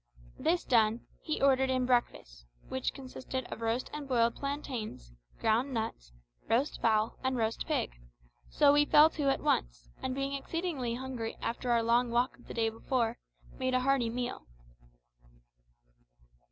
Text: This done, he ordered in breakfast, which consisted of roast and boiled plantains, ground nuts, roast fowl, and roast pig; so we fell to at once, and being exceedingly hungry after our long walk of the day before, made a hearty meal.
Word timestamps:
This 0.39 0.63
done, 0.63 1.01
he 1.21 1.43
ordered 1.43 1.69
in 1.69 1.85
breakfast, 1.85 2.47
which 2.69 2.91
consisted 2.91 3.45
of 3.51 3.61
roast 3.61 3.87
and 3.93 4.07
boiled 4.07 4.35
plantains, 4.35 5.11
ground 5.39 5.75
nuts, 5.75 6.11
roast 6.49 6.81
fowl, 6.81 7.19
and 7.23 7.37
roast 7.37 7.67
pig; 7.67 7.91
so 8.49 8.73
we 8.73 8.83
fell 8.83 9.11
to 9.11 9.29
at 9.29 9.41
once, 9.43 9.89
and 10.01 10.15
being 10.15 10.33
exceedingly 10.33 10.95
hungry 10.95 11.37
after 11.39 11.69
our 11.69 11.83
long 11.83 12.09
walk 12.09 12.35
of 12.39 12.47
the 12.47 12.55
day 12.55 12.69
before, 12.69 13.19
made 13.59 13.75
a 13.75 13.81
hearty 13.81 14.09
meal. 14.09 14.47